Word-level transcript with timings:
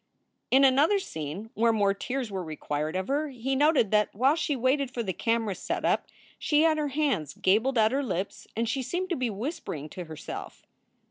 In 0.49 0.63
another 0.63 0.97
scene, 0.97 1.51
where 1.53 1.71
more 1.71 1.93
tears 1.93 2.31
were 2.31 2.43
required 2.43 2.95
of 2.95 3.07
her, 3.07 3.27
he 3.29 3.55
noted 3.55 3.91
that 3.91 4.09
while 4.15 4.35
she 4.35 4.55
waited 4.55 4.89
for 4.89 5.03
the 5.03 5.13
camera 5.13 5.53
set 5.53 5.85
up 5.85 6.07
she 6.39 6.63
had 6.63 6.79
her 6.79 6.87
hands 6.87 7.35
gabled 7.35 7.77
at 7.77 7.91
her 7.91 8.01
lips 8.01 8.47
and 8.55 8.67
she 8.67 8.81
seemed 8.81 9.09
to 9.11 9.15
be 9.15 9.29
whispering 9.29 9.89
to 9.89 10.05
herself. 10.05 10.65